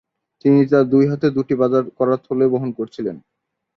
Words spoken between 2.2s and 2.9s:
থলে বহন